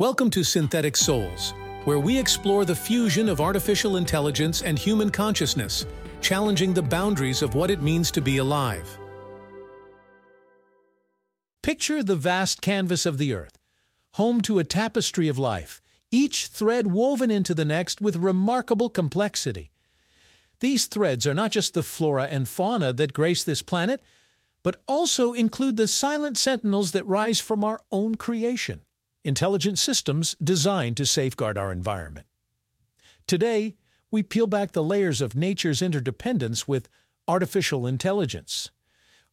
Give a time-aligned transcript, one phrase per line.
[0.00, 1.52] Welcome to Synthetic Souls,
[1.84, 5.84] where we explore the fusion of artificial intelligence and human consciousness,
[6.22, 8.98] challenging the boundaries of what it means to be alive.
[11.62, 13.58] Picture the vast canvas of the Earth,
[14.12, 19.70] home to a tapestry of life, each thread woven into the next with remarkable complexity.
[20.60, 24.00] These threads are not just the flora and fauna that grace this planet,
[24.62, 28.80] but also include the silent sentinels that rise from our own creation
[29.24, 32.26] intelligent systems designed to safeguard our environment.
[33.26, 33.76] Today,
[34.10, 36.88] we peel back the layers of nature's interdependence with
[37.28, 38.70] artificial intelligence.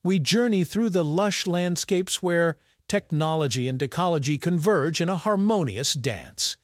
[0.04, 6.58] We journey through the lush landscapes where technology and ecology converge in a harmonious dance.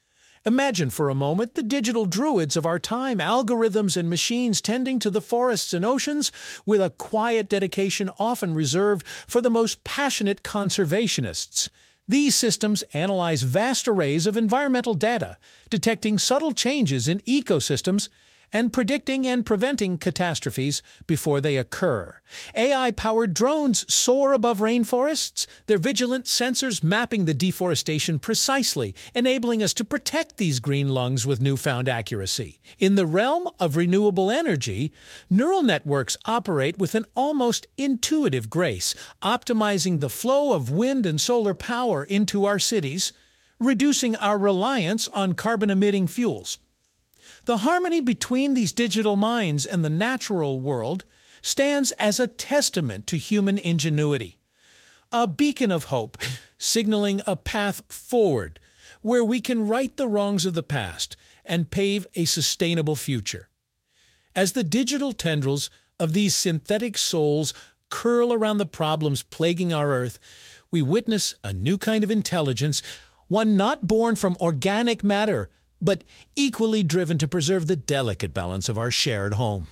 [0.46, 5.10] Imagine for a moment the digital druids of our time, algorithms and machines tending to
[5.10, 6.30] the forests and oceans
[6.66, 11.70] with a quiet dedication often reserved for the most passionate conservationists.
[12.06, 15.38] These systems analyze vast arrays of environmental data,
[15.70, 18.10] detecting subtle changes in ecosystems
[18.52, 22.20] and predicting and preventing catastrophes before they occur.
[22.54, 29.84] AI-powered drones soar above rainforests, their vigilant sensors mapping the deforestation precisely, enabling us to
[29.84, 32.60] protect these green lungs with newfound accuracy.
[32.78, 34.92] In the realm of renewable energy,
[35.28, 41.54] neural networks operate with an almost intuitive grace, optimizing the flow of wind and solar
[41.54, 43.12] power into our cities,
[43.60, 46.58] reducing our reliance on carbon-emitting fuels.
[47.44, 51.04] The harmony between these digital minds and the natural world
[51.42, 54.38] stands as a testament to human ingenuity,
[55.12, 56.18] a beacon of hope,
[56.58, 58.58] signaling a path forward
[59.02, 63.50] where we can right the wrongs of the past and pave a sustainable future.
[64.34, 65.68] As the digital tendrils
[66.00, 67.52] of these synthetic souls
[67.90, 70.18] curl around the problems plaguing our Earth,
[70.70, 72.82] we witness a new kind of intelligence,
[73.28, 76.04] one not born from organic matter, but
[76.36, 79.66] equally driven to preserve the delicate balance of our shared home.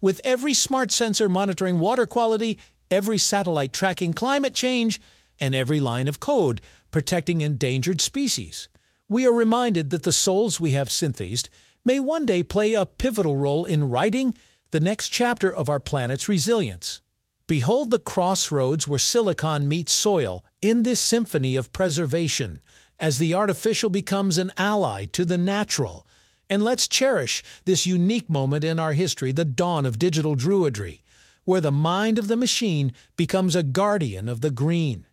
[0.00, 2.58] With every smart sensor monitoring water quality,
[2.90, 5.00] every satellite tracking climate change,
[5.38, 8.68] and every line of code protecting endangered species,
[9.08, 11.48] we are reminded that the souls we have synthesized
[11.84, 14.34] may one day play a pivotal role in writing
[14.70, 17.00] the next chapter of our planet's resilience.
[17.46, 22.60] Behold the crossroads where silicon meets soil in this symphony of preservation,
[23.00, 26.06] as the artificial becomes an ally to the natural.
[26.48, 31.00] And let's cherish this unique moment in our history, the dawn of digital druidry,
[31.44, 35.06] where the mind of the machine becomes a guardian of the green.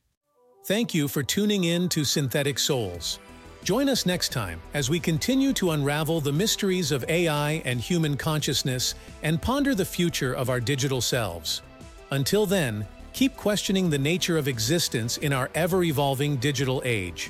[0.66, 3.20] Thank you for tuning in to Synthetic Souls.
[3.64, 8.18] Join us next time as we continue to unravel the mysteries of AI and human
[8.18, 11.62] consciousness and ponder the future of our digital selves.
[12.12, 17.30] Until then, keep questioning the nature of existence in our ever-evolving digital age.